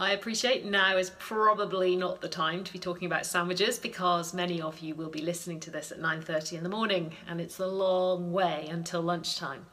I 0.00 0.12
appreciate 0.12 0.64
now 0.64 0.96
is 0.96 1.10
probably 1.18 1.96
not 1.96 2.20
the 2.20 2.28
time 2.28 2.62
to 2.62 2.72
be 2.72 2.78
talking 2.78 3.06
about 3.06 3.26
sandwiches 3.26 3.80
because 3.80 4.32
many 4.32 4.62
of 4.62 4.78
you 4.78 4.94
will 4.94 5.08
be 5.08 5.20
listening 5.20 5.58
to 5.58 5.72
this 5.72 5.90
at 5.90 5.98
9:30 5.98 6.56
in 6.56 6.62
the 6.62 6.68
morning 6.68 7.16
and 7.26 7.40
it's 7.40 7.58
a 7.58 7.66
long 7.66 8.30
way 8.30 8.68
until 8.70 9.02
lunchtime. 9.02 9.66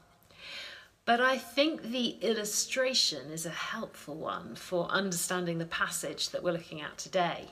But 1.05 1.21
I 1.21 1.37
think 1.37 1.83
the 1.83 2.17
illustration 2.21 3.29
is 3.29 3.45
a 3.45 3.51
helpful 3.51 4.15
one 4.15 4.55
for 4.55 4.87
understanding 4.87 5.59
the 5.59 5.67
passage 5.67 6.29
that 6.29 6.41
we're 6.41 6.53
looking 6.53 6.81
at 6.81 6.97
today. 6.97 7.51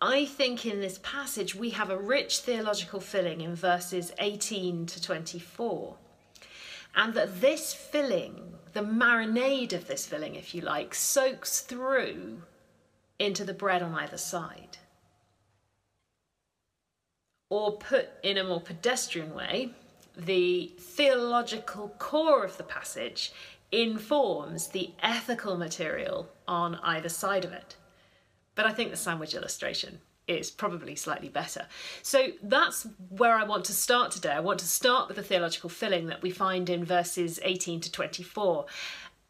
I 0.00 0.24
think 0.24 0.66
in 0.66 0.80
this 0.80 0.98
passage 0.98 1.54
we 1.54 1.70
have 1.70 1.90
a 1.90 1.96
rich 1.96 2.40
theological 2.40 2.98
filling 2.98 3.40
in 3.40 3.54
verses 3.54 4.10
18 4.18 4.86
to 4.86 5.00
24 5.00 5.96
and 6.96 7.14
that 7.14 7.40
this 7.40 7.74
filling, 7.74 8.54
the 8.72 8.80
marinade 8.80 9.72
of 9.72 9.86
this 9.86 10.06
filling, 10.06 10.34
if 10.34 10.54
you 10.54 10.60
like, 10.60 10.94
soaks 10.94 11.60
through 11.60 12.42
into 13.18 13.44
the 13.44 13.54
bread 13.54 13.82
on 13.82 13.94
either 13.94 14.16
side. 14.16 14.78
Or 17.50 17.76
put 17.76 18.08
in 18.22 18.36
a 18.36 18.44
more 18.44 18.60
pedestrian 18.60 19.34
way, 19.34 19.70
the 20.16 20.72
theological 20.78 21.88
core 21.98 22.44
of 22.44 22.56
the 22.56 22.64
passage 22.64 23.32
informs 23.70 24.68
the 24.68 24.90
ethical 25.02 25.56
material 25.56 26.28
on 26.46 26.76
either 26.76 27.08
side 27.08 27.44
of 27.44 27.52
it. 27.52 27.76
But 28.54 28.66
I 28.66 28.72
think 28.72 28.90
the 28.90 28.96
sandwich 28.96 29.34
illustration 29.34 30.00
is 30.26 30.50
probably 30.50 30.94
slightly 30.94 31.28
better. 31.28 31.66
So 32.02 32.28
that's 32.42 32.86
where 33.10 33.34
I 33.34 33.44
want 33.44 33.64
to 33.66 33.72
start 33.72 34.10
today. 34.10 34.32
I 34.32 34.40
want 34.40 34.60
to 34.60 34.66
start 34.66 35.08
with 35.08 35.16
the 35.16 35.22
theological 35.22 35.70
filling 35.70 36.06
that 36.06 36.22
we 36.22 36.30
find 36.30 36.70
in 36.70 36.84
verses 36.84 37.38
18 37.42 37.80
to 37.80 37.92
24. 37.92 38.66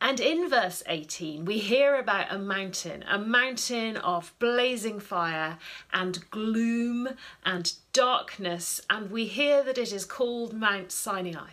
And 0.01 0.21
in 0.21 0.51
verse 0.51 0.83
18, 0.87 1.45
we 1.47 1.59
hear 1.59 1.97
about 1.97 2.31
a 2.31 2.39
mountain, 2.39 3.05
a 3.09 3.19
mountain 3.19 3.97
of 3.97 4.35
blazing 4.39 5.01
fire 5.01 5.59
and 5.93 6.29
gloom 6.31 7.09
and 7.45 7.73
darkness, 7.93 8.83
and 8.91 9.11
we 9.11 9.25
hear 9.25 9.63
that 9.63 9.79
it 9.79 9.93
is 9.93 10.05
called 10.05 10.53
Mount 10.53 10.93
Sinai. 10.93 11.51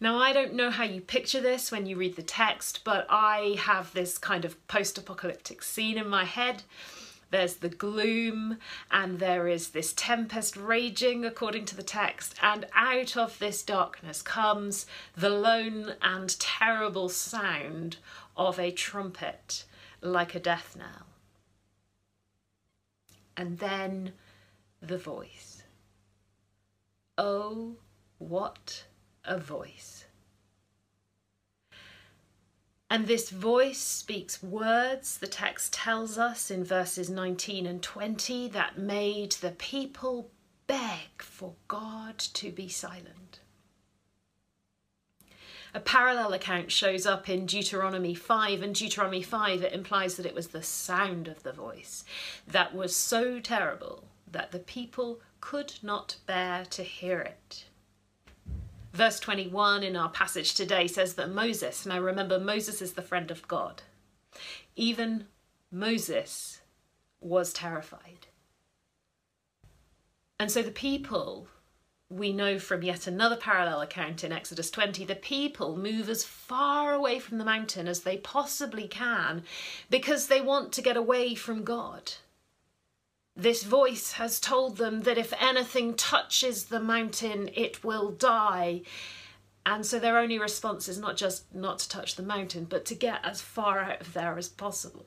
Now, 0.00 0.18
I 0.18 0.32
don't 0.32 0.54
know 0.54 0.70
how 0.70 0.84
you 0.84 1.00
picture 1.00 1.40
this 1.40 1.72
when 1.72 1.86
you 1.86 1.96
read 1.96 2.16
the 2.16 2.22
text, 2.22 2.80
but 2.84 3.06
I 3.08 3.56
have 3.58 3.92
this 3.92 4.18
kind 4.18 4.44
of 4.44 4.64
post 4.68 4.98
apocalyptic 4.98 5.62
scene 5.62 5.98
in 5.98 6.08
my 6.08 6.24
head 6.24 6.62
there's 7.34 7.56
the 7.56 7.68
gloom, 7.68 8.58
and 8.92 9.18
there 9.18 9.48
is 9.48 9.70
this 9.70 9.92
tempest 9.92 10.56
raging 10.56 11.24
according 11.24 11.64
to 11.64 11.74
the 11.74 11.82
text, 11.82 12.36
and 12.40 12.64
out 12.76 13.16
of 13.16 13.40
this 13.40 13.64
darkness 13.64 14.22
comes 14.22 14.86
the 15.16 15.30
lone 15.30 15.94
and 16.00 16.38
terrible 16.38 17.08
sound 17.08 17.96
of 18.36 18.60
a 18.60 18.70
trumpet 18.70 19.64
like 20.00 20.36
a 20.36 20.38
death 20.38 20.76
knell. 20.78 21.06
And 23.36 23.58
then 23.58 24.12
the 24.80 24.96
voice. 24.96 25.64
Oh, 27.18 27.74
what 28.18 28.84
a 29.24 29.38
voice! 29.38 30.04
And 32.94 33.08
this 33.08 33.28
voice 33.28 33.80
speaks 33.80 34.40
words, 34.40 35.18
the 35.18 35.26
text 35.26 35.72
tells 35.72 36.16
us 36.16 36.48
in 36.48 36.62
verses 36.62 37.10
19 37.10 37.66
and 37.66 37.82
20, 37.82 38.46
that 38.50 38.78
made 38.78 39.32
the 39.32 39.50
people 39.50 40.30
beg 40.68 41.20
for 41.20 41.54
God 41.66 42.20
to 42.20 42.52
be 42.52 42.68
silent. 42.68 43.40
A 45.74 45.80
parallel 45.80 46.34
account 46.34 46.70
shows 46.70 47.04
up 47.04 47.28
in 47.28 47.46
Deuteronomy 47.46 48.14
5, 48.14 48.62
and 48.62 48.72
Deuteronomy 48.72 49.22
5 49.22 49.64
it 49.64 49.72
implies 49.72 50.14
that 50.14 50.26
it 50.26 50.34
was 50.36 50.46
the 50.50 50.62
sound 50.62 51.26
of 51.26 51.42
the 51.42 51.52
voice 51.52 52.04
that 52.46 52.76
was 52.76 52.94
so 52.94 53.40
terrible 53.40 54.04
that 54.30 54.52
the 54.52 54.60
people 54.60 55.18
could 55.40 55.74
not 55.82 56.18
bear 56.26 56.64
to 56.66 56.84
hear 56.84 57.18
it. 57.18 57.64
Verse 58.94 59.18
21 59.18 59.82
in 59.82 59.96
our 59.96 60.08
passage 60.08 60.54
today 60.54 60.86
says 60.86 61.14
that 61.14 61.28
Moses, 61.28 61.84
now 61.84 61.98
remember, 61.98 62.38
Moses 62.38 62.80
is 62.80 62.92
the 62.92 63.02
friend 63.02 63.28
of 63.32 63.46
God, 63.48 63.82
even 64.76 65.26
Moses 65.72 66.60
was 67.20 67.52
terrified. 67.52 68.28
And 70.38 70.48
so 70.48 70.62
the 70.62 70.70
people, 70.70 71.48
we 72.08 72.32
know 72.32 72.60
from 72.60 72.84
yet 72.84 73.08
another 73.08 73.36
parallel 73.36 73.80
account 73.80 74.22
in 74.22 74.30
Exodus 74.30 74.70
20, 74.70 75.04
the 75.04 75.16
people 75.16 75.76
move 75.76 76.08
as 76.08 76.22
far 76.22 76.92
away 76.92 77.18
from 77.18 77.38
the 77.38 77.44
mountain 77.44 77.88
as 77.88 78.02
they 78.02 78.18
possibly 78.18 78.86
can 78.86 79.42
because 79.90 80.28
they 80.28 80.40
want 80.40 80.70
to 80.70 80.82
get 80.82 80.96
away 80.96 81.34
from 81.34 81.64
God. 81.64 82.12
This 83.36 83.64
voice 83.64 84.12
has 84.12 84.38
told 84.38 84.76
them 84.76 85.02
that 85.02 85.18
if 85.18 85.32
anything 85.40 85.94
touches 85.94 86.66
the 86.66 86.78
mountain, 86.78 87.50
it 87.54 87.82
will 87.82 88.12
die. 88.12 88.82
And 89.66 89.84
so 89.84 89.98
their 89.98 90.18
only 90.18 90.38
response 90.38 90.88
is 90.88 90.98
not 90.98 91.16
just 91.16 91.52
not 91.52 91.80
to 91.80 91.88
touch 91.88 92.14
the 92.14 92.22
mountain, 92.22 92.64
but 92.64 92.84
to 92.86 92.94
get 92.94 93.20
as 93.24 93.40
far 93.40 93.80
out 93.80 94.00
of 94.00 94.12
there 94.12 94.38
as 94.38 94.48
possible. 94.48 95.06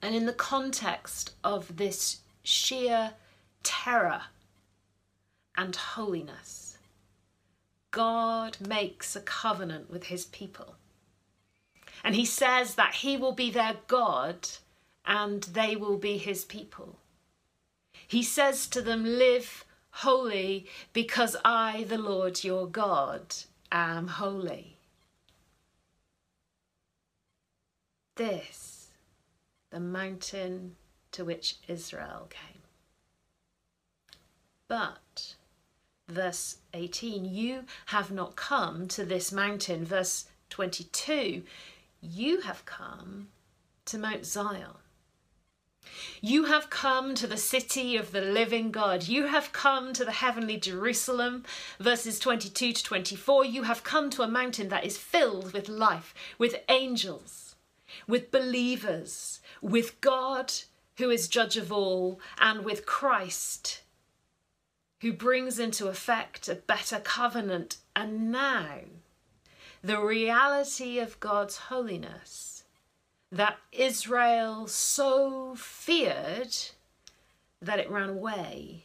And 0.00 0.14
in 0.14 0.26
the 0.26 0.32
context 0.32 1.32
of 1.42 1.78
this 1.78 2.20
sheer 2.44 3.14
terror 3.64 4.22
and 5.56 5.74
holiness, 5.74 6.78
God 7.90 8.58
makes 8.60 9.16
a 9.16 9.20
covenant 9.20 9.90
with 9.90 10.04
his 10.04 10.26
people. 10.26 10.76
And 12.04 12.14
he 12.14 12.24
says 12.24 12.76
that 12.76 12.96
he 12.96 13.16
will 13.16 13.32
be 13.32 13.50
their 13.50 13.78
God 13.88 14.48
and 15.06 15.44
they 15.44 15.76
will 15.76 15.96
be 15.96 16.18
his 16.18 16.44
people. 16.44 16.98
He 18.06 18.22
says 18.22 18.66
to 18.68 18.82
them, 18.82 19.04
Live 19.04 19.64
holy 19.90 20.66
because 20.92 21.36
I, 21.44 21.84
the 21.88 21.98
Lord 21.98 22.44
your 22.44 22.66
God, 22.66 23.34
am 23.70 24.08
holy. 24.08 24.76
This, 28.16 28.88
the 29.70 29.80
mountain 29.80 30.76
to 31.12 31.24
which 31.24 31.56
Israel 31.68 32.28
came. 32.30 32.62
But, 34.68 35.36
verse 36.08 36.56
18, 36.74 37.24
you 37.24 37.64
have 37.86 38.10
not 38.10 38.36
come 38.36 38.88
to 38.88 39.04
this 39.04 39.30
mountain. 39.30 39.84
Verse 39.84 40.26
22, 40.50 41.42
you 42.00 42.40
have 42.40 42.64
come 42.64 43.28
to 43.84 43.98
Mount 43.98 44.24
Zion 44.26 44.76
you 46.20 46.44
have 46.44 46.70
come 46.70 47.14
to 47.14 47.26
the 47.26 47.36
city 47.36 47.96
of 47.96 48.12
the 48.12 48.20
living 48.20 48.70
God. 48.70 49.08
You 49.08 49.26
have 49.26 49.52
come 49.52 49.92
to 49.92 50.04
the 50.04 50.12
heavenly 50.12 50.56
Jerusalem. 50.56 51.44
Verses 51.78 52.18
22 52.18 52.72
to 52.72 52.84
24. 52.84 53.44
You 53.44 53.62
have 53.64 53.84
come 53.84 54.10
to 54.10 54.22
a 54.22 54.28
mountain 54.28 54.68
that 54.68 54.84
is 54.84 54.96
filled 54.96 55.52
with 55.52 55.68
life, 55.68 56.14
with 56.38 56.56
angels, 56.68 57.56
with 58.06 58.30
believers, 58.30 59.40
with 59.60 60.00
God 60.00 60.52
who 60.98 61.10
is 61.10 61.28
judge 61.28 61.56
of 61.56 61.70
all, 61.70 62.20
and 62.38 62.64
with 62.64 62.86
Christ 62.86 63.82
who 65.02 65.12
brings 65.12 65.58
into 65.58 65.88
effect 65.88 66.48
a 66.48 66.54
better 66.54 66.98
covenant. 66.98 67.76
And 67.94 68.32
now, 68.32 68.80
the 69.82 70.00
reality 70.00 70.98
of 70.98 71.20
God's 71.20 71.56
holiness 71.56 72.55
that 73.32 73.58
Israel 73.72 74.66
so 74.66 75.54
feared 75.56 76.56
that 77.60 77.78
it 77.78 77.90
ran 77.90 78.08
away 78.08 78.84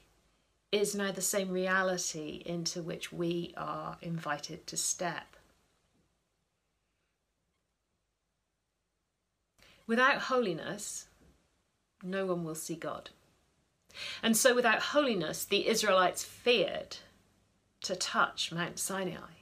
is 0.72 0.96
now 0.96 1.12
the 1.12 1.22
same 1.22 1.50
reality 1.50 2.42
into 2.46 2.82
which 2.82 3.12
we 3.12 3.54
are 3.58 3.98
invited 4.02 4.66
to 4.68 4.78
step. 4.78 5.36
Without 9.86 10.18
holiness, 10.24 11.08
no 12.02 12.26
one 12.26 12.44
will 12.46 12.56
see 12.56 12.76
God. 12.76 13.10
And 14.24 14.38
so, 14.38 14.56
without 14.56 14.80
holiness, 14.80 15.44
the 15.44 15.68
Israelites 15.68 16.24
feared 16.24 16.98
to 17.82 17.96
touch 17.96 18.54
Mount 18.54 18.80
Sinai. 18.80 19.41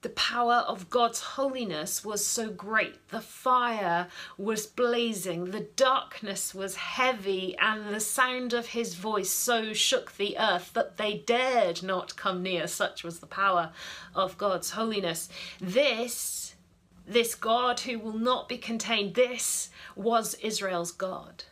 The 0.00 0.08
power 0.10 0.64
of 0.68 0.90
God's 0.90 1.20
holiness 1.20 2.04
was 2.04 2.24
so 2.24 2.50
great. 2.50 3.08
The 3.08 3.20
fire 3.20 4.06
was 4.36 4.64
blazing, 4.66 5.46
the 5.46 5.66
darkness 5.74 6.54
was 6.54 6.76
heavy, 6.76 7.56
and 7.60 7.92
the 7.92 7.98
sound 7.98 8.52
of 8.52 8.68
his 8.68 8.94
voice 8.94 9.30
so 9.30 9.72
shook 9.72 10.16
the 10.16 10.38
earth 10.38 10.72
that 10.74 10.98
they 10.98 11.18
dared 11.18 11.82
not 11.82 12.14
come 12.14 12.44
near. 12.44 12.68
Such 12.68 13.02
was 13.02 13.18
the 13.18 13.26
power 13.26 13.72
of 14.14 14.38
God's 14.38 14.70
holiness. 14.70 15.28
This, 15.60 16.54
this 17.04 17.34
God 17.34 17.80
who 17.80 17.98
will 17.98 18.18
not 18.18 18.48
be 18.48 18.58
contained, 18.58 19.14
this 19.14 19.70
was 19.96 20.34
Israel's 20.34 20.92
God. 20.92 21.42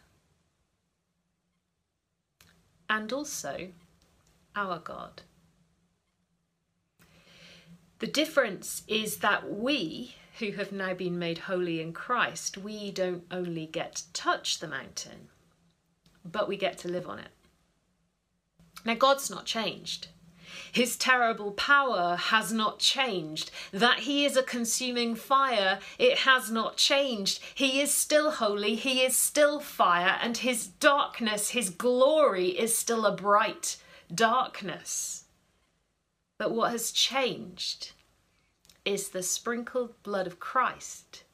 And 2.89 3.13
also 3.13 3.71
our 4.55 4.79
God. 4.79 5.23
The 7.99 8.07
difference 8.07 8.83
is 8.87 9.19
that 9.19 9.51
we, 9.51 10.17
who 10.39 10.53
have 10.53 10.71
now 10.71 10.93
been 10.93 11.19
made 11.19 11.39
holy 11.39 11.81
in 11.81 11.95
Christ, 11.95 12.59
we 12.59 12.91
don't 12.91 13.25
only 13.31 13.67
get 13.67 13.95
to 13.97 14.13
touch 14.13 14.59
the 14.59 14.69
mountain, 14.69 15.29
but 16.23 16.47
we 16.47 16.59
get 16.59 16.77
to 16.79 16.89
live 16.89 17.09
on 17.09 17.19
it. 17.19 17.31
Now, 18.85 18.95
God's 18.95 19.31
not 19.31 19.47
changed. 19.47 20.09
His 20.73 20.97
terrible 20.97 21.53
power 21.53 22.17
has 22.17 22.53
not 22.53 22.79
changed. 22.79 23.51
That 23.73 24.01
he 24.01 24.25
is 24.25 24.37
a 24.37 24.43
consuming 24.43 25.15
fire, 25.15 25.79
it 25.99 26.19
has 26.19 26.51
not 26.51 26.77
changed. 26.77 27.41
He 27.55 27.81
is 27.81 27.93
still 27.93 28.31
holy, 28.31 28.75
he 28.75 29.03
is 29.03 29.17
still 29.17 29.59
fire, 29.59 30.19
and 30.21 30.37
his 30.37 30.67
darkness, 30.67 31.51
his 31.51 31.71
glory 31.71 32.49
is 32.49 32.77
still 32.77 33.07
a 33.07 33.17
bright 33.17 33.79
darkness. 34.15 35.26
But 36.39 36.53
what 36.53 36.73
has 36.73 36.93
changed 36.93 37.93
is 38.85 39.09
the 39.09 39.23
sprinkled 39.23 40.03
blood 40.03 40.27
of 40.27 40.39
Christ 40.39 41.25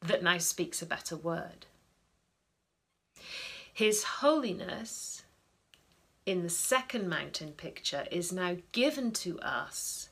that 0.00 0.22
now 0.22 0.38
speaks 0.38 0.80
a 0.80 0.86
better 0.86 1.16
word. 1.16 1.66
His 3.72 4.04
holiness 4.04 5.24
in 6.26 6.42
the 6.42 6.50
second 6.50 7.08
mountain 7.08 7.52
picture 7.52 8.06
is 8.10 8.32
now 8.32 8.56
given 8.72 9.10
to 9.12 9.38
us 9.40 10.08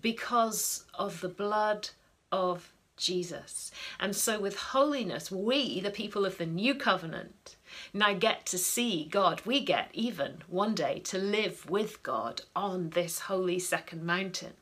because 0.00 0.84
of 0.94 1.20
the 1.20 1.28
blood 1.28 1.90
of 2.32 2.72
Jesus. 2.96 3.70
And 4.00 4.16
so, 4.16 4.40
with 4.40 4.56
holiness, 4.56 5.30
we, 5.30 5.80
the 5.80 5.90
people 5.90 6.24
of 6.24 6.38
the 6.38 6.46
new 6.46 6.74
covenant, 6.74 7.53
now 7.92 8.12
get 8.12 8.46
to 8.46 8.58
see 8.58 9.04
God. 9.04 9.42
We 9.44 9.60
get 9.60 9.90
even 9.92 10.42
one 10.48 10.74
day 10.74 11.00
to 11.04 11.18
live 11.18 11.68
with 11.68 12.02
God 12.02 12.42
on 12.54 12.90
this 12.90 13.20
holy 13.20 13.58
second 13.58 14.04
mountain. 14.04 14.54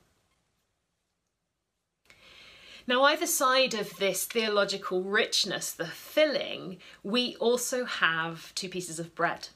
Now, 2.87 3.05
either 3.05 3.27
side 3.27 3.75
of 3.75 3.97
this 3.99 4.25
theological 4.25 5.03
richness, 5.03 5.73
the 5.73 5.87
filling, 5.87 6.79
we 7.05 7.37
also 7.37 7.85
have 7.85 8.53
two 8.55 8.69
pieces 8.69 8.99
of 8.99 9.15
bread 9.15 9.49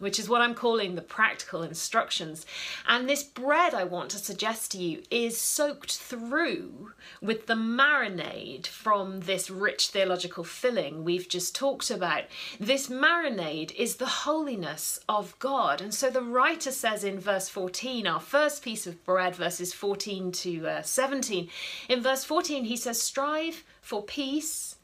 which 0.00 0.18
is 0.18 0.28
what 0.28 0.40
I'm 0.40 0.54
calling 0.54 0.94
the 0.94 1.02
practical 1.02 1.62
instructions. 1.62 2.44
And 2.88 3.08
this 3.08 3.22
bread 3.22 3.74
I 3.74 3.84
want 3.84 4.10
to 4.10 4.18
suggest 4.18 4.72
to 4.72 4.78
you 4.78 5.02
is 5.08 5.40
soaked 5.40 5.96
through 5.98 6.92
with 7.22 7.46
the 7.46 7.54
marinade 7.54 8.66
from 8.66 9.20
this 9.20 9.48
rich 9.50 9.88
theological 9.88 10.42
filling 10.42 11.04
we've 11.04 11.28
just 11.28 11.54
talked 11.54 11.92
about. 11.92 12.24
This 12.58 12.88
marinade 12.88 13.72
is 13.76 13.96
the 13.96 14.06
holiness 14.06 14.98
of 15.08 15.38
God. 15.38 15.80
And 15.80 15.94
so 15.94 16.10
the 16.10 16.22
writer 16.22 16.72
says 16.72 17.04
in 17.04 17.20
verse 17.20 17.48
14, 17.48 18.06
our 18.08 18.20
first 18.20 18.64
piece 18.64 18.88
of 18.88 19.04
bread, 19.04 19.36
verses 19.36 19.72
14 19.72 20.32
to 20.32 20.66
uh, 20.66 20.82
17, 20.82 21.48
in 21.88 22.02
verse 22.02 22.24
14, 22.24 22.64
he 22.64 22.76
says, 22.76 23.00
Strive 23.00 23.62
for 23.80 24.02
peace 24.02 24.74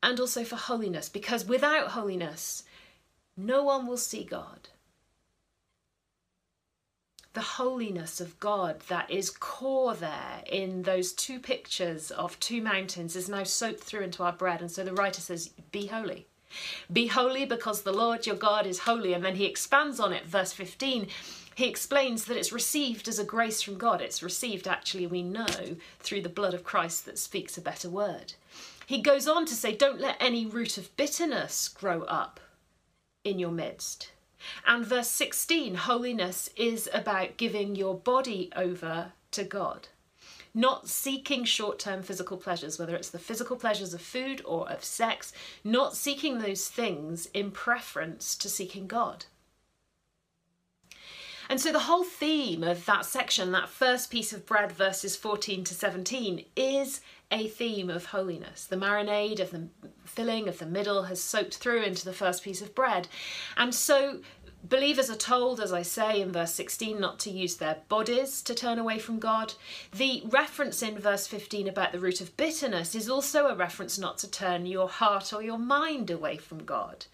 and 0.00 0.20
also 0.20 0.44
for 0.44 0.56
holiness, 0.56 1.08
because 1.08 1.44
without 1.44 1.88
holiness, 1.88 2.62
no 3.38 3.62
one 3.62 3.86
will 3.86 3.96
see 3.96 4.24
God. 4.24 4.68
The 7.34 7.40
holiness 7.40 8.20
of 8.20 8.40
God 8.40 8.80
that 8.88 9.08
is 9.12 9.30
core 9.30 9.94
there 9.94 10.42
in 10.50 10.82
those 10.82 11.12
two 11.12 11.38
pictures 11.38 12.10
of 12.10 12.40
two 12.40 12.60
mountains 12.60 13.14
is 13.14 13.28
now 13.28 13.44
soaked 13.44 13.84
through 13.84 14.02
into 14.02 14.24
our 14.24 14.32
bread. 14.32 14.60
And 14.60 14.68
so 14.68 14.82
the 14.82 14.92
writer 14.92 15.20
says, 15.20 15.50
Be 15.70 15.86
holy. 15.86 16.26
Be 16.92 17.06
holy 17.06 17.44
because 17.44 17.82
the 17.82 17.92
Lord 17.92 18.26
your 18.26 18.34
God 18.34 18.66
is 18.66 18.80
holy. 18.80 19.12
And 19.12 19.24
then 19.24 19.36
he 19.36 19.44
expands 19.44 20.00
on 20.00 20.12
it, 20.12 20.26
verse 20.26 20.52
15. 20.52 21.06
He 21.54 21.68
explains 21.68 22.24
that 22.24 22.36
it's 22.36 22.52
received 22.52 23.06
as 23.06 23.20
a 23.20 23.24
grace 23.24 23.62
from 23.62 23.78
God. 23.78 24.00
It's 24.00 24.22
received, 24.22 24.66
actually, 24.66 25.06
we 25.06 25.22
know, 25.22 25.76
through 26.00 26.22
the 26.22 26.28
blood 26.28 26.54
of 26.54 26.64
Christ 26.64 27.04
that 27.04 27.18
speaks 27.18 27.56
a 27.56 27.60
better 27.60 27.88
word. 27.88 28.34
He 28.86 29.00
goes 29.00 29.28
on 29.28 29.46
to 29.46 29.54
say, 29.54 29.76
Don't 29.76 30.00
let 30.00 30.16
any 30.18 30.44
root 30.44 30.76
of 30.76 30.96
bitterness 30.96 31.68
grow 31.68 32.02
up 32.02 32.40
in 33.28 33.38
your 33.38 33.50
midst. 33.50 34.12
And 34.66 34.84
verse 34.84 35.08
16 35.08 35.74
holiness 35.74 36.48
is 36.56 36.88
about 36.92 37.36
giving 37.36 37.76
your 37.76 37.94
body 37.94 38.50
over 38.54 39.12
to 39.32 39.44
God, 39.44 39.88
not 40.54 40.88
seeking 40.88 41.44
short 41.44 41.78
term 41.78 42.02
physical 42.02 42.36
pleasures, 42.36 42.78
whether 42.78 42.94
it's 42.94 43.10
the 43.10 43.18
physical 43.18 43.56
pleasures 43.56 43.92
of 43.94 44.00
food 44.00 44.40
or 44.44 44.68
of 44.70 44.84
sex, 44.84 45.32
not 45.64 45.96
seeking 45.96 46.38
those 46.38 46.68
things 46.68 47.26
in 47.34 47.50
preference 47.50 48.34
to 48.36 48.48
seeking 48.48 48.86
God. 48.86 49.26
And 51.50 51.60
so 51.60 51.72
the 51.72 51.80
whole 51.80 52.04
theme 52.04 52.62
of 52.62 52.84
that 52.84 53.06
section, 53.06 53.52
that 53.52 53.70
first 53.70 54.10
piece 54.10 54.34
of 54.34 54.44
bread, 54.44 54.70
verses 54.70 55.16
14 55.16 55.64
to 55.64 55.74
17, 55.74 56.44
is 56.56 57.00
a 57.30 57.48
theme 57.48 57.88
of 57.88 58.06
holiness. 58.06 58.66
The 58.66 58.76
marinade 58.76 59.40
of 59.40 59.50
the 59.50 59.68
filling 60.08 60.48
of 60.48 60.58
the 60.58 60.66
middle 60.66 61.04
has 61.04 61.22
soaked 61.22 61.56
through 61.56 61.82
into 61.82 62.04
the 62.04 62.12
first 62.12 62.42
piece 62.42 62.60
of 62.62 62.74
bread. 62.74 63.08
And 63.56 63.74
so 63.74 64.20
believers 64.62 65.10
are 65.10 65.16
told, 65.16 65.60
as 65.60 65.72
I 65.72 65.82
say 65.82 66.20
in 66.20 66.32
verse 66.32 66.52
16, 66.54 66.98
not 66.98 67.18
to 67.20 67.30
use 67.30 67.56
their 67.56 67.78
bodies 67.88 68.42
to 68.42 68.54
turn 68.54 68.78
away 68.78 68.98
from 68.98 69.18
God. 69.18 69.54
The 69.92 70.22
reference 70.26 70.82
in 70.82 70.98
verse 70.98 71.26
15 71.26 71.68
about 71.68 71.92
the 71.92 72.00
root 72.00 72.20
of 72.20 72.36
bitterness 72.36 72.94
is 72.94 73.08
also 73.08 73.46
a 73.46 73.54
reference 73.54 73.98
not 73.98 74.18
to 74.18 74.30
turn 74.30 74.66
your 74.66 74.88
heart 74.88 75.32
or 75.32 75.42
your 75.42 75.58
mind 75.58 76.10
away 76.10 76.36
from 76.36 76.64
God. 76.64 77.06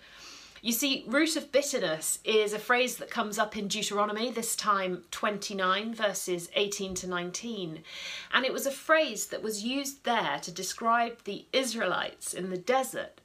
You 0.65 0.73
see, 0.73 1.05
root 1.07 1.37
of 1.37 1.53
bitterness 1.53 2.21
is 2.25 2.55
a 2.55 2.59
phrase 2.59 2.97
that 2.97 3.11
comes 3.11 3.39
up 3.39 3.55
in 3.55 3.69
Deuteronomy, 3.69 4.31
this 4.31 4.57
time 4.57 5.05
29, 5.11 5.95
verses 5.95 6.49
18 6.55 6.95
to 6.95 7.07
19. 7.07 7.83
And 8.33 8.47
it 8.47 8.53
was 8.55 8.65
a 8.65 8.71
phrase 8.71 9.27
that 9.27 9.43
was 9.43 9.63
used 9.63 10.05
there 10.05 10.39
to 10.41 10.51
describe 10.51 11.25
the 11.25 11.45
Israelites 11.53 12.33
in 12.33 12.49
the 12.49 12.57
desert 12.57 13.21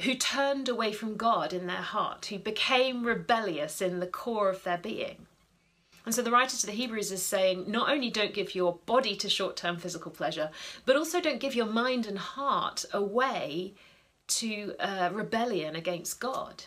who 0.00 0.14
turned 0.14 0.70
away 0.70 0.94
from 0.94 1.18
God 1.18 1.52
in 1.52 1.66
their 1.66 1.76
heart, 1.76 2.24
who 2.24 2.38
became 2.38 3.04
rebellious 3.04 3.82
in 3.82 4.00
the 4.00 4.06
core 4.06 4.48
of 4.48 4.62
their 4.62 4.78
being. 4.78 5.26
And 6.06 6.14
so 6.14 6.22
the 6.22 6.30
writer 6.30 6.56
to 6.56 6.64
the 6.64 6.72
Hebrews 6.72 7.12
is 7.12 7.22
saying 7.22 7.70
not 7.70 7.90
only 7.90 8.08
don't 8.08 8.32
give 8.32 8.54
your 8.54 8.78
body 8.86 9.14
to 9.16 9.28
short 9.28 9.56
term 9.56 9.76
physical 9.76 10.10
pleasure, 10.10 10.48
but 10.86 10.96
also 10.96 11.20
don't 11.20 11.38
give 11.38 11.54
your 11.54 11.66
mind 11.66 12.06
and 12.06 12.16
heart 12.16 12.86
away 12.94 13.74
to 14.28 14.74
uh, 14.78 15.10
rebellion 15.12 15.76
against 15.76 16.20
God. 16.20 16.64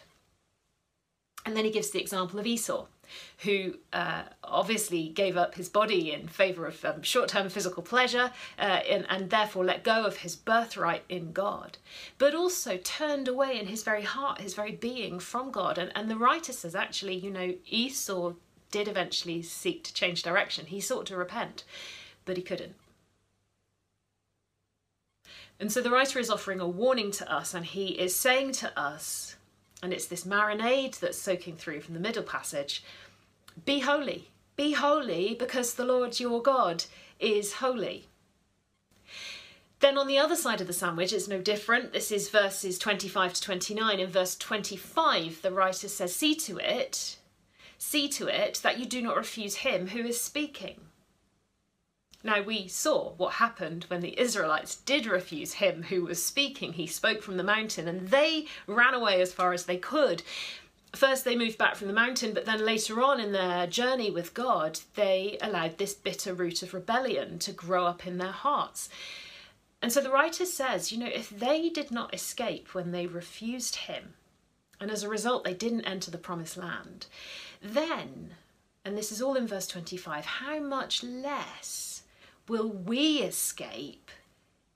And 1.45 1.55
then 1.55 1.65
he 1.65 1.71
gives 1.71 1.91
the 1.91 2.01
example 2.01 2.39
of 2.39 2.45
Esau, 2.45 2.85
who 3.39 3.75
uh, 3.93 4.23
obviously 4.43 5.09
gave 5.09 5.37
up 5.37 5.55
his 5.55 5.69
body 5.69 6.11
in 6.11 6.27
favour 6.27 6.67
of 6.67 6.83
um, 6.83 7.01
short 7.01 7.29
term 7.29 7.49
physical 7.49 7.81
pleasure 7.81 8.31
uh, 8.59 8.61
and, 8.61 9.05
and 9.09 9.29
therefore 9.29 9.65
let 9.65 9.83
go 9.83 10.05
of 10.05 10.17
his 10.17 10.35
birthright 10.35 11.03
in 11.09 11.31
God, 11.31 11.77
but 12.17 12.35
also 12.35 12.77
turned 12.77 13.27
away 13.27 13.59
in 13.59 13.67
his 13.67 13.83
very 13.83 14.03
heart, 14.03 14.41
his 14.41 14.53
very 14.53 14.73
being 14.73 15.19
from 15.19 15.49
God. 15.49 15.77
And, 15.77 15.91
and 15.95 16.09
the 16.09 16.17
writer 16.17 16.53
says, 16.53 16.75
actually, 16.75 17.15
you 17.15 17.31
know, 17.31 17.55
Esau 17.65 18.33
did 18.69 18.87
eventually 18.87 19.41
seek 19.41 19.83
to 19.85 19.93
change 19.93 20.21
direction. 20.21 20.67
He 20.67 20.81
sought 20.81 21.05
to 21.07 21.17
repent, 21.17 21.63
but 22.25 22.37
he 22.37 22.43
couldn't. 22.43 22.75
And 25.59 25.71
so 25.71 25.81
the 25.81 25.91
writer 25.91 26.19
is 26.19 26.29
offering 26.29 26.59
a 26.59 26.67
warning 26.67 27.11
to 27.11 27.31
us, 27.31 27.53
and 27.53 27.65
he 27.65 27.87
is 27.99 28.15
saying 28.15 28.53
to 28.53 28.79
us, 28.79 29.35
and 29.83 29.91
it's 29.91 30.05
this 30.05 30.23
marinade 30.23 30.99
that's 30.99 31.17
soaking 31.17 31.55
through 31.55 31.81
from 31.81 31.93
the 31.93 31.99
middle 31.99 32.23
passage 32.23 32.83
be 33.65 33.79
holy. 33.79 34.29
Be 34.55 34.73
holy 34.73 35.35
because 35.35 35.73
the 35.73 35.85
Lord 35.85 36.19
your 36.19 36.41
God 36.41 36.85
is 37.19 37.53
holy. 37.53 38.07
Then 39.79 39.97
on 39.97 40.07
the 40.07 40.17
other 40.17 40.35
side 40.35 40.59
of 40.59 40.67
the 40.67 40.73
sandwich, 40.73 41.13
it's 41.13 41.27
no 41.27 41.41
different. 41.41 41.93
This 41.93 42.11
is 42.11 42.29
verses 42.29 42.77
25 42.77 43.33
to 43.33 43.41
29. 43.41 43.99
In 43.99 44.09
verse 44.09 44.35
25, 44.35 45.41
the 45.41 45.51
writer 45.51 45.87
says, 45.87 46.13
See 46.13 46.35
to 46.35 46.57
it, 46.57 47.17
see 47.77 48.09
to 48.09 48.27
it 48.27 48.59
that 48.63 48.77
you 48.77 48.85
do 48.85 49.01
not 49.01 49.15
refuse 49.15 49.55
him 49.55 49.87
who 49.87 49.99
is 49.99 50.19
speaking. 50.19 50.81
Now 52.23 52.41
we 52.41 52.67
saw 52.67 53.11
what 53.11 53.35
happened 53.35 53.85
when 53.87 54.01
the 54.01 54.19
Israelites 54.19 54.75
did 54.75 55.05
refuse 55.05 55.53
him 55.53 55.83
who 55.83 56.03
was 56.03 56.23
speaking. 56.23 56.73
He 56.73 56.85
spoke 56.85 57.21
from 57.21 57.37
the 57.37 57.43
mountain 57.43 57.87
and 57.87 58.09
they 58.09 58.47
ran 58.67 58.93
away 58.93 59.21
as 59.21 59.31
far 59.31 59.53
as 59.53 59.65
they 59.65 59.77
could. 59.77 60.23
First, 60.93 61.23
they 61.23 61.35
moved 61.35 61.57
back 61.57 61.75
from 61.75 61.87
the 61.87 61.93
mountain, 61.93 62.33
but 62.33 62.45
then 62.45 62.65
later 62.65 63.01
on 63.01 63.19
in 63.19 63.31
their 63.31 63.67
journey 63.67 64.09
with 64.09 64.33
God, 64.33 64.79
they 64.95 65.37
allowed 65.39 65.77
this 65.77 65.93
bitter 65.93 66.33
root 66.33 66.63
of 66.63 66.73
rebellion 66.73 67.37
to 67.39 67.51
grow 67.51 67.85
up 67.85 68.07
in 68.07 68.17
their 68.17 68.31
hearts. 68.31 68.89
And 69.81 69.93
so 69.93 70.01
the 70.01 70.11
writer 70.11 70.45
says, 70.45 70.91
you 70.91 70.97
know, 70.97 71.05
if 71.13 71.29
they 71.29 71.69
did 71.69 71.91
not 71.91 72.13
escape 72.13 72.73
when 72.73 72.91
they 72.91 73.07
refused 73.07 73.75
him, 73.75 74.15
and 74.81 74.89
as 74.91 75.03
a 75.03 75.09
result 75.09 75.43
they 75.43 75.53
didn't 75.53 75.85
enter 75.85 76.09
the 76.11 76.17
promised 76.17 76.57
land, 76.57 77.05
then, 77.61 78.31
and 78.83 78.97
this 78.97 79.11
is 79.11 79.21
all 79.21 79.35
in 79.35 79.47
verse 79.47 79.67
25, 79.67 80.25
how 80.25 80.59
much 80.59 81.03
less 81.03 81.88
will 82.49 82.69
we 82.69 83.19
escape 83.19 84.11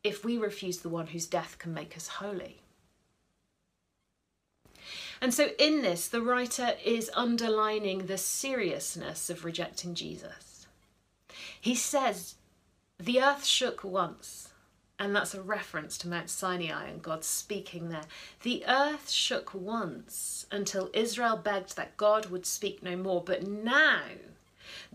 if 0.04 0.24
we 0.24 0.38
refuse 0.38 0.80
the 0.80 0.90
one 0.90 1.08
whose 1.08 1.26
death 1.26 1.58
can 1.58 1.74
make 1.74 1.98
us 1.98 2.08
holy? 2.08 2.62
And 5.20 5.34
so, 5.34 5.50
in 5.58 5.82
this, 5.82 6.08
the 6.08 6.22
writer 6.22 6.74
is 6.84 7.10
underlining 7.14 8.06
the 8.06 8.18
seriousness 8.18 9.30
of 9.30 9.46
rejecting 9.46 9.96
Jesus. 9.96 10.68
He 11.60 11.76
says, 11.76 12.36
the 13.00 13.22
earth 13.22 13.46
shook 13.46 13.84
once, 13.84 14.50
and 15.00 15.16
that's 15.16 15.34
a 15.34 15.42
reference 15.42 15.98
to 16.00 16.08
Mount 16.08 16.30
Sinai 16.30 16.88
and 16.88 17.02
God 17.02 17.24
speaking 17.24 17.90
there. 17.90 18.04
The 18.44 18.64
earth 18.68 19.10
shook 19.10 19.54
once 19.54 20.46
until 20.52 20.90
Israel 20.94 21.38
begged 21.38 21.76
that 21.76 21.98
God 21.98 22.28
would 22.28 22.46
speak 22.46 22.84
no 22.84 22.96
more, 22.96 23.24
but 23.24 23.48
now 23.48 24.04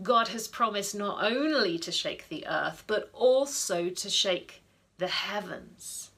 God 0.01 0.29
has 0.29 0.47
promised 0.47 0.95
not 0.95 1.23
only 1.23 1.77
to 1.79 1.91
shake 1.91 2.29
the 2.29 2.45
earth, 2.47 2.83
but 2.87 3.09
also 3.13 3.89
to 3.89 4.09
shake 4.09 4.61
the 4.97 5.07
heavens. 5.07 6.11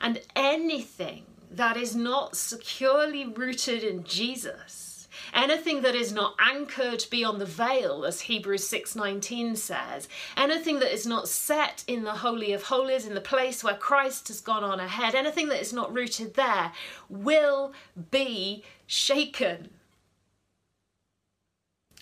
And 0.00 0.22
anything 0.34 1.26
that 1.50 1.76
is 1.76 1.96
not 1.96 2.36
securely 2.36 3.26
rooted 3.26 3.82
in 3.82 4.04
Jesus, 4.04 5.08
anything 5.34 5.82
that 5.82 5.94
is 5.94 6.12
not 6.12 6.34
anchored 6.38 7.04
beyond 7.10 7.40
the 7.40 7.46
veil 7.46 8.04
as 8.04 8.22
Hebrews 8.22 8.68
6:19 8.68 9.56
says, 9.56 10.08
anything 10.36 10.78
that 10.78 10.92
is 10.92 11.06
not 11.06 11.28
set 11.28 11.84
in 11.86 12.04
the 12.04 12.16
holy 12.16 12.52
of 12.52 12.64
holies 12.64 13.06
in 13.06 13.14
the 13.14 13.20
place 13.20 13.64
where 13.64 13.76
Christ 13.76 14.28
has 14.28 14.40
gone 14.40 14.64
on 14.64 14.80
ahead, 14.80 15.14
anything 15.14 15.48
that 15.48 15.60
is 15.60 15.72
not 15.72 15.92
rooted 15.92 16.34
there 16.34 16.72
will 17.08 17.72
be 18.10 18.64
shaken. 18.86 19.70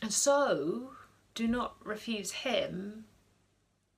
And 0.01 0.13
so, 0.13 0.91
do 1.35 1.49
not 1.49 1.77
refuse 1.85 2.33
him 2.33 3.05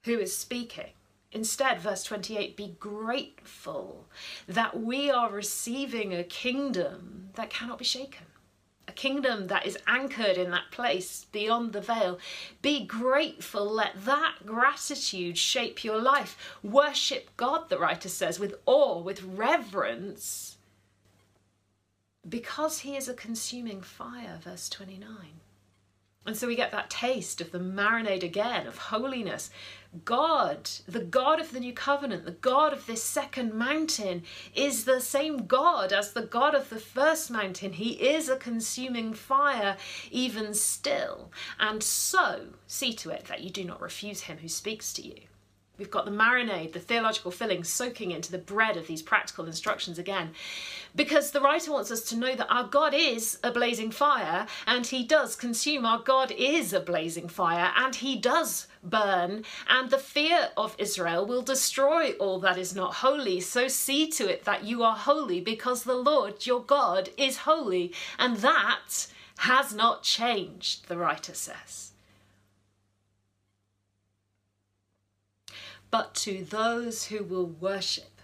who 0.05 0.19
is 0.19 0.37
speaking. 0.37 0.93
Instead, 1.33 1.81
verse 1.81 2.03
28 2.03 2.57
be 2.57 2.77
grateful 2.81 4.09
that 4.49 4.81
we 4.81 5.11
are 5.11 5.31
receiving 5.31 6.13
a 6.13 6.25
kingdom 6.25 7.31
that 7.35 7.51
cannot 7.51 7.79
be 7.79 7.85
shaken, 7.85 8.27
a 8.89 8.93
kingdom 8.93 9.47
that 9.47 9.65
is 9.65 9.79
anchored 9.87 10.37
in 10.37 10.51
that 10.51 10.73
place 10.73 11.27
beyond 11.31 11.73
the 11.73 11.81
veil. 11.81 12.19
Be 12.63 12.85
grateful, 12.85 13.65
let 13.65 14.05
that 14.05 14.39
gratitude 14.45 15.39
shape 15.39 15.85
your 15.85 16.01
life. 16.01 16.59
Worship 16.65 17.31
God, 17.37 17.69
the 17.69 17.79
writer 17.79 18.09
says, 18.09 18.41
with 18.41 18.55
awe, 18.67 19.01
with 19.01 19.23
reverence, 19.23 20.57
because 22.29 22.81
he 22.81 22.97
is 22.97 23.09
a 23.09 23.15
consuming 23.15 23.83
fire, 23.83 24.41
verse 24.43 24.69
29. 24.69 25.07
And 26.27 26.37
so 26.37 26.47
we 26.47 26.55
get 26.55 26.71
that 26.73 26.91
taste 26.91 27.41
of 27.41 27.51
the 27.51 27.59
marinade 27.59 28.23
again 28.23 28.67
of 28.67 28.77
holiness. 28.77 29.51
God, 30.05 30.69
the 30.87 31.01
God 31.01 31.41
of 31.41 31.51
the 31.51 31.61
new 31.61 31.73
covenant, 31.73 32.27
the 32.27 32.31
God 32.31 32.75
of 32.75 32.87
this 32.87 33.03
second 33.03 33.55
mountain, 33.55 34.23
is 34.55 34.85
the 34.85 35.01
same 35.01 35.47
God 35.47 35.93
as 35.93 36.13
the 36.13 36.23
God 36.23 36.55
of 36.55 36.69
the 36.69 36.79
first 36.79 37.31
mountain. 37.31 37.73
He 37.73 37.93
is 37.93 38.29
a 38.29 38.37
consuming 38.37 39.15
fire, 39.15 39.79
even 40.11 40.53
still. 40.53 41.33
And 41.59 41.83
so 41.83 42.49
see 42.67 42.93
to 42.95 43.11
it 43.11 43.25
that 43.25 43.41
you 43.41 43.51
do 43.51 43.65
not 43.65 43.81
refuse 43.81 44.21
him 44.23 44.39
who 44.39 44.49
speaks 44.49 44.93
to 44.93 45.03
you. 45.03 45.30
We've 45.81 45.91
got 45.91 46.05
the 46.05 46.11
marinade, 46.11 46.75
the 46.75 46.79
theological 46.79 47.31
filling 47.31 47.65
soaking 47.65 48.11
into 48.11 48.31
the 48.31 48.37
bread 48.37 48.77
of 48.77 48.87
these 48.87 49.01
practical 49.01 49.47
instructions 49.47 49.99
again. 49.99 50.33
Because 50.95 51.31
the 51.31 51.41
writer 51.41 51.73
wants 51.73 51.91
us 51.91 52.03
to 52.11 52.19
know 52.19 52.37
that 52.37 52.53
our 52.53 52.65
God 52.65 52.93
is 52.93 53.39
a 53.43 53.51
blazing 53.51 53.91
fire 53.91 54.47
and 54.67 54.87
he 54.87 55.03
does 55.03 55.35
consume. 55.35 55.87
Our 55.87 56.01
God 56.01 56.33
is 56.37 56.75
a 56.75 56.81
blazing 56.81 57.29
fire 57.31 57.73
and 57.79 57.95
he 57.95 58.17
does 58.17 58.67
burn. 58.85 59.45
And 59.71 59.89
the 59.89 59.97
fear 59.97 60.51
of 60.55 60.77
Israel 60.77 61.25
will 61.25 61.41
destroy 61.41 62.11
all 62.13 62.41
that 62.41 62.59
is 62.59 62.75
not 62.75 62.97
holy. 62.97 63.41
So 63.41 63.67
see 63.67 64.07
to 64.11 64.31
it 64.31 64.45
that 64.45 64.65
you 64.65 64.83
are 64.83 64.95
holy 64.95 65.41
because 65.41 65.85
the 65.85 65.95
Lord 65.95 66.45
your 66.45 66.61
God 66.61 67.09
is 67.17 67.39
holy. 67.39 67.95
And 68.19 68.37
that 68.37 69.07
has 69.39 69.75
not 69.75 70.03
changed, 70.03 70.89
the 70.89 70.99
writer 70.99 71.33
says. 71.33 71.90
But 75.91 76.15
to 76.15 76.45
those 76.45 77.07
who 77.07 77.25
will 77.25 77.47
worship. 77.47 78.21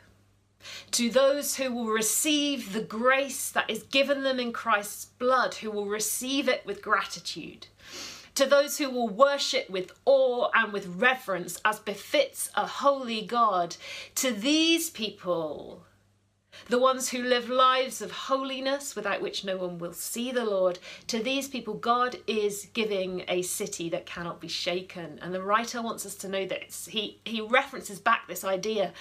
To 0.93 1.11
those 1.11 1.57
who 1.57 1.73
will 1.73 1.87
receive 1.87 2.73
the 2.73 2.83
grace 2.83 3.51
that 3.51 3.71
is 3.71 3.85
given 3.85 4.23
them 4.23 4.41
in 4.41 4.53
Christ's 4.53 5.05
blood, 5.05 5.55
who 5.55 5.71
will 5.71 5.87
receive 5.87 6.49
it 6.49 6.67
with 6.67 6.83
gratitude. 6.83 7.69
To 8.35 8.47
those 8.47 8.77
who 8.77 8.91
will 8.91 9.09
worship 9.09 9.71
with 9.71 9.93
awe 10.05 10.51
and 10.55 10.73
with 10.73 10.87
reverence 10.87 11.61
as 11.65 11.79
befits 11.79 12.51
a 12.55 12.67
holy 12.67 13.23
God. 13.23 13.77
To 14.17 14.31
these 14.31 14.91
people, 14.91 15.86
the 16.69 16.79
ones 16.79 17.09
who 17.09 17.23
live 17.23 17.49
lives 17.49 18.03
of 18.03 18.11
holiness 18.11 18.97
without 18.97 19.21
which 19.21 19.45
no 19.45 19.57
one 19.57 19.79
will 19.79 19.93
see 19.93 20.33
the 20.33 20.45
Lord. 20.45 20.79
To 21.09 21.23
these 21.23 21.49
people, 21.49 21.75
God 21.75 22.17
is 22.27 22.69
giving 22.73 23.25
a 23.29 23.43
city 23.43 23.89
that 23.91 24.07
cannot 24.07 24.41
be 24.41 24.49
shaken. 24.49 25.19
And 25.23 25.35
the 25.35 25.43
writer 25.43 25.83
wants 25.83 26.05
us 26.07 26.15
to 26.17 26.29
know 26.29 26.47
this. 26.47 26.89
He, 26.91 27.21
he 27.25 27.41
references 27.41 27.99
back 28.01 28.27
this 28.27 28.45
idea 28.45 28.93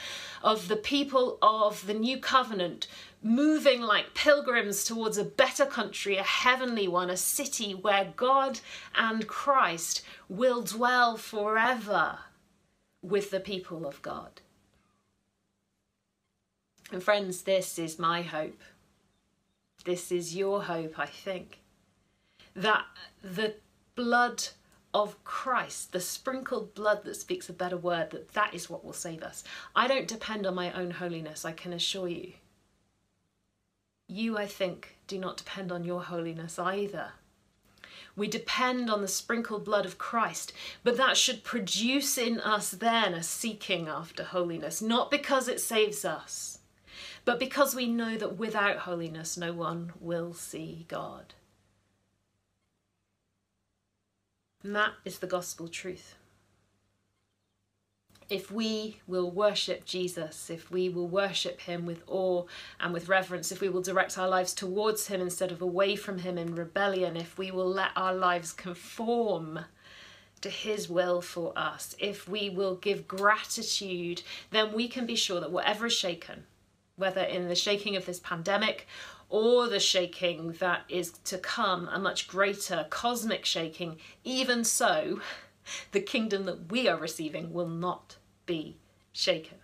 of 0.44 0.68
the 0.68 0.76
people 0.76 1.38
of 1.42 1.86
the 1.88 1.94
new 1.94 2.20
covenant 2.20 2.88
moving 3.26 3.82
like 3.82 4.14
pilgrims 4.14 4.84
towards 4.84 5.18
a 5.18 5.24
better 5.24 5.66
country, 5.66 6.18
a 6.18 6.24
heavenly 6.24 6.88
one, 6.88 7.10
a 7.10 7.18
city 7.18 7.74
where 7.74 8.14
God 8.16 8.60
and 8.94 9.28
Christ 9.28 10.04
will 10.30 10.62
dwell 10.62 11.18
forever 11.18 12.20
with 13.02 13.32
the 13.32 13.40
people 13.40 13.88
of 13.88 14.02
God. 14.04 14.42
And 16.92 17.02
friends, 17.02 17.42
this 17.42 17.80
is 17.80 18.00
my 18.00 18.22
hope. 18.22 18.62
This 19.86 20.12
is 20.12 20.36
your 20.36 20.64
hope, 20.64 20.98
I 20.98 21.06
think. 21.06 21.60
That 22.56 22.86
the 23.24 23.56
blood 23.96 24.44
of 24.94 25.22
Christ, 25.24 25.92
the 25.92 26.00
sprinkled 26.00 26.74
blood 26.74 27.04
that 27.04 27.18
speaks 27.18 27.50
a 27.50 27.54
better 27.54 27.78
word, 27.78 28.12
that 28.12 28.34
that 28.34 28.54
is 28.54 28.70
what 28.70 28.86
will 28.86 28.94
save 28.94 29.24
us. 29.24 29.44
I 29.76 29.88
don't 29.88 30.08
depend 30.08 30.46
on 30.48 30.56
my 30.56 30.72
own 30.72 30.92
holiness, 30.92 31.44
I 31.44 31.52
can 31.52 31.74
assure 31.74 32.08
you. 32.08 32.34
You, 34.08 34.38
I 34.38 34.46
think, 34.46 34.98
do 35.08 35.18
not 35.18 35.38
depend 35.38 35.72
on 35.72 35.84
your 35.84 36.04
holiness 36.04 36.58
either. 36.58 37.12
We 38.16 38.28
depend 38.28 38.90
on 38.90 39.02
the 39.02 39.08
sprinkled 39.10 39.66
blood 39.66 39.86
of 39.86 39.98
Christ, 39.98 40.54
but 40.84 40.96
that 40.96 41.18
should 41.18 41.44
produce 41.44 42.18
in 42.18 42.40
us 42.40 42.72
then 42.72 43.14
a 43.14 43.24
seeking 43.24 43.90
after 43.90 44.24
holiness, 44.24 44.82
not 44.82 45.12
because 45.12 45.50
it 45.50 45.60
saves 45.60 46.06
us, 46.06 46.55
but 47.26 47.40
because 47.40 47.76
we 47.76 47.88
know 47.88 48.18
that 48.18 48.38
without 48.38 48.78
holiness 48.78 49.36
no 49.36 49.52
one 49.52 49.92
will 50.00 50.34
see 50.34 50.86
God. 50.88 51.34
And 54.64 54.76
that 54.76 54.94
is 55.04 55.20
the 55.20 55.28
gospel 55.28 55.68
truth. 55.68 56.16
If 58.28 58.52
we 58.52 59.02
will 59.06 59.30
worship 59.30 59.86
Jesus, 59.86 60.50
if 60.50 60.72
we 60.72 60.90
will 60.90 61.08
worship 61.08 61.62
him 61.62 61.86
with 61.86 62.02
awe 62.08 62.46
and 62.80 62.92
with 62.92 63.08
reverence, 63.08 63.52
if 63.52 63.62
we 63.62 63.70
will 63.70 63.84
direct 63.84 64.18
our 64.18 64.28
lives 64.28 64.54
towards 64.56 65.06
him 65.08 65.22
instead 65.22 65.52
of 65.52 65.62
away 65.62 65.96
from 65.96 66.20
him 66.20 66.40
in 66.40 66.56
rebellion, 66.56 67.16
if 67.16 67.38
we 67.38 67.52
will 67.52 67.70
let 67.70 67.92
our 67.96 68.16
lives 68.16 68.52
conform 68.52 69.66
to 70.42 70.50
his 70.50 70.90
will 70.90 71.22
for 71.22 71.54
us, 71.56 71.96
if 72.00 72.28
we 72.28 72.50
will 72.50 72.76
give 72.76 73.08
gratitude, 73.08 74.24
then 74.50 74.74
we 74.74 74.88
can 74.88 75.06
be 75.06 75.16
sure 75.16 75.40
that 75.40 75.52
whatever 75.52 75.86
is 75.86 75.94
shaken, 75.94 76.46
whether 76.98 77.22
in 77.22 77.48
the 77.48 77.56
shaking 77.56 77.96
of 77.96 78.06
this 78.06 78.20
pandemic 78.20 78.88
or 79.30 79.68
the 79.68 79.80
shaking 79.80 80.54
that 80.54 80.84
is 80.88 81.12
to 81.26 81.38
come, 81.38 81.90
a 81.92 82.00
much 82.00 82.28
greater 82.28 82.86
cosmic 82.90 83.46
shaking, 83.46 83.98
even 84.24 84.64
so, 84.64 85.20
the 85.92 86.00
kingdom 86.00 86.46
that 86.46 86.72
we 86.72 86.88
are 86.88 86.98
receiving 86.98 87.52
will 87.52 87.68
not 87.68 88.18
be 88.46 88.78
shaken. 89.12 89.58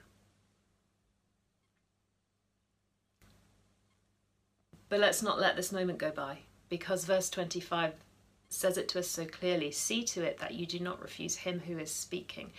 But 4.89 4.99
let's 4.99 5.21
not 5.21 5.39
let 5.39 5.55
this 5.55 5.71
moment 5.71 5.99
go 5.99 6.11
by, 6.11 6.39
because 6.67 7.05
verse 7.05 7.29
25 7.29 7.93
says 8.49 8.77
it 8.77 8.89
to 8.89 8.99
us 8.99 9.07
so 9.07 9.25
clearly 9.25 9.71
see 9.71 10.03
to 10.03 10.21
it 10.21 10.37
that 10.39 10.53
you 10.53 10.65
do 10.65 10.79
not 10.79 11.01
refuse 11.01 11.37
him 11.37 11.61
who 11.61 11.77
is 11.77 11.89
speaking. 11.89 12.51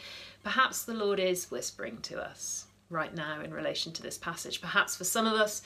Perhaps 0.43 0.85
the 0.85 0.95
Lord 0.95 1.21
is 1.21 1.51
whispering 1.51 1.99
to 2.03 2.23
us 2.23 2.67
right 2.93 3.15
now 3.15 3.41
in 3.41 3.53
relation 3.53 3.93
to 3.93 4.03
this 4.03 4.19
passage. 4.19 4.61
Perhaps 4.61 4.97
for 4.97 5.05
some 5.05 5.27
of 5.27 5.35
us, 5.35 5.63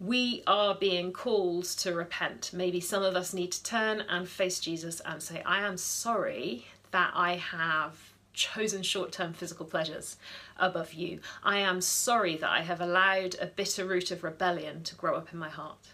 we 0.00 0.42
are 0.46 0.74
being 0.74 1.12
called 1.12 1.64
to 1.64 1.94
repent. 1.94 2.50
Maybe 2.52 2.80
some 2.80 3.02
of 3.02 3.16
us 3.16 3.32
need 3.32 3.52
to 3.52 3.62
turn 3.62 4.02
and 4.08 4.28
face 4.28 4.60
Jesus 4.60 5.00
and 5.00 5.22
say, 5.22 5.42
I 5.44 5.60
am 5.60 5.76
sorry 5.76 6.66
that 6.90 7.12
I 7.14 7.36
have 7.36 7.96
chosen 8.32 8.82
short 8.82 9.12
term 9.12 9.32
physical 9.32 9.64
pleasures 9.64 10.16
above 10.58 10.92
you. 10.92 11.20
I 11.42 11.58
am 11.58 11.80
sorry 11.80 12.36
that 12.36 12.50
I 12.50 12.60
have 12.60 12.80
allowed 12.80 13.36
a 13.40 13.46
bitter 13.46 13.86
root 13.86 14.10
of 14.10 14.22
rebellion 14.22 14.82
to 14.84 14.94
grow 14.94 15.16
up 15.16 15.32
in 15.32 15.38
my 15.38 15.48
heart. 15.48 15.88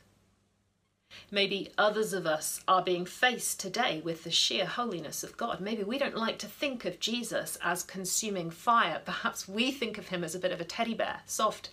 Maybe 1.35 1.71
others 1.79 2.13
of 2.13 2.27
us 2.27 2.61
are 2.69 2.83
being 2.83 3.07
faced 3.07 3.59
today 3.59 4.03
with 4.05 4.23
the 4.23 4.31
sheer 4.31 4.67
holiness 4.67 5.25
of 5.25 5.39
God. 5.39 5.61
Maybe 5.61 5.83
we 5.83 5.97
don't 5.97 6.15
like 6.15 6.39
to 6.41 6.47
think 6.47 6.85
of 6.85 7.01
Jesus 7.01 7.57
as 7.63 7.83
consuming 7.83 8.51
fire. 8.51 9.01
Perhaps 9.07 9.49
we 9.49 9.73
think 9.73 9.97
of 9.97 10.09
him 10.09 10.23
as 10.25 10.35
a 10.35 10.39
bit 10.39 10.53
of 10.53 10.61
a 10.61 10.65
teddy 10.65 10.93
bear, 10.93 11.21
soft, 11.25 11.71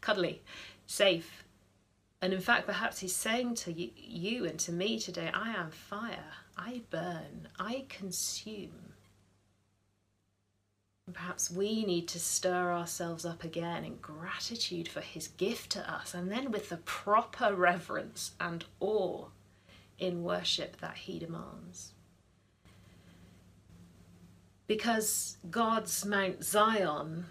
cuddly, 0.00 0.42
safe. 0.88 1.44
And 2.20 2.32
in 2.32 2.40
fact, 2.40 2.66
perhaps 2.66 2.98
he's 2.98 3.14
saying 3.14 3.54
to 3.56 3.72
you 3.72 4.46
and 4.46 4.58
to 4.60 4.72
me 4.72 4.98
today, 4.98 5.30
I 5.32 5.50
am 5.50 5.70
fire. 5.70 6.32
I 6.56 6.80
burn. 6.90 7.48
I 7.60 7.84
consume. 7.88 8.85
Perhaps 11.12 11.52
we 11.52 11.84
need 11.84 12.08
to 12.08 12.18
stir 12.18 12.72
ourselves 12.72 13.24
up 13.24 13.44
again 13.44 13.84
in 13.84 13.96
gratitude 13.96 14.88
for 14.88 15.00
his 15.00 15.28
gift 15.28 15.70
to 15.70 15.90
us, 15.90 16.14
and 16.14 16.32
then 16.32 16.50
with 16.50 16.68
the 16.68 16.78
proper 16.78 17.54
reverence 17.54 18.32
and 18.40 18.64
awe 18.80 19.26
in 19.98 20.24
worship 20.24 20.80
that 20.80 20.96
he 20.96 21.18
demands. 21.20 21.92
Because 24.66 25.36
God's 25.48 26.04
Mount 26.04 26.42
Zion 26.42 27.26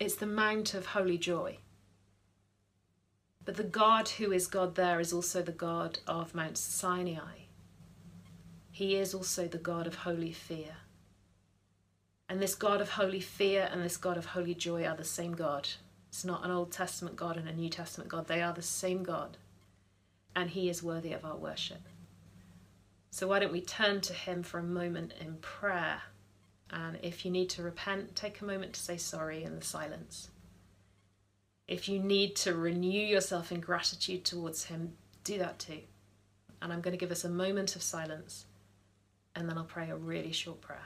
is 0.00 0.16
the 0.16 0.26
Mount 0.26 0.72
of 0.72 0.86
Holy 0.86 1.18
Joy. 1.18 1.58
But 3.44 3.56
the 3.56 3.64
God 3.64 4.08
who 4.08 4.32
is 4.32 4.46
God 4.46 4.74
there 4.74 5.00
is 5.00 5.12
also 5.12 5.42
the 5.42 5.52
God 5.52 5.98
of 6.06 6.34
Mount 6.34 6.56
Sinai. 6.56 7.41
He 8.74 8.96
is 8.96 9.12
also 9.12 9.46
the 9.46 9.58
God 9.58 9.86
of 9.86 9.96
holy 9.96 10.32
fear. 10.32 10.76
And 12.26 12.40
this 12.40 12.54
God 12.54 12.80
of 12.80 12.88
holy 12.88 13.20
fear 13.20 13.68
and 13.70 13.84
this 13.84 13.98
God 13.98 14.16
of 14.16 14.24
holy 14.24 14.54
joy 14.54 14.86
are 14.86 14.96
the 14.96 15.04
same 15.04 15.34
God. 15.34 15.68
It's 16.08 16.24
not 16.24 16.42
an 16.42 16.50
Old 16.50 16.72
Testament 16.72 17.14
God 17.14 17.36
and 17.36 17.46
a 17.46 17.52
New 17.52 17.68
Testament 17.68 18.08
God. 18.08 18.26
They 18.26 18.40
are 18.40 18.54
the 18.54 18.62
same 18.62 19.02
God. 19.02 19.36
And 20.34 20.48
He 20.48 20.70
is 20.70 20.82
worthy 20.82 21.12
of 21.12 21.22
our 21.22 21.36
worship. 21.36 21.82
So 23.10 23.28
why 23.28 23.40
don't 23.40 23.52
we 23.52 23.60
turn 23.60 24.00
to 24.00 24.14
Him 24.14 24.42
for 24.42 24.58
a 24.58 24.64
moment 24.64 25.12
in 25.20 25.34
prayer? 25.42 26.00
And 26.70 26.98
if 27.02 27.26
you 27.26 27.30
need 27.30 27.50
to 27.50 27.62
repent, 27.62 28.16
take 28.16 28.40
a 28.40 28.46
moment 28.46 28.72
to 28.72 28.80
say 28.80 28.96
sorry 28.96 29.44
in 29.44 29.54
the 29.54 29.64
silence. 29.64 30.30
If 31.68 31.90
you 31.90 31.98
need 31.98 32.36
to 32.36 32.54
renew 32.54 32.88
yourself 32.88 33.52
in 33.52 33.60
gratitude 33.60 34.24
towards 34.24 34.64
Him, 34.64 34.94
do 35.24 35.36
that 35.36 35.58
too. 35.58 35.80
And 36.62 36.72
I'm 36.72 36.80
going 36.80 36.92
to 36.92 36.98
give 36.98 37.12
us 37.12 37.24
a 37.24 37.28
moment 37.28 37.76
of 37.76 37.82
silence 37.82 38.46
and 39.34 39.48
then 39.48 39.56
I'll 39.58 39.64
pray 39.64 39.90
a 39.90 39.96
really 39.96 40.32
short 40.32 40.60
prayer. 40.60 40.84